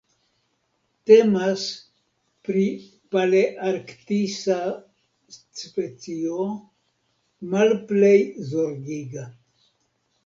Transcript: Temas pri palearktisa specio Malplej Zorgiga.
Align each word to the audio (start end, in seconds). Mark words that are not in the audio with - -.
Temas 1.09 1.65
pri 2.47 2.63
palearktisa 3.15 4.57
specio 5.61 6.49
Malplej 7.53 8.19
Zorgiga. 8.53 9.29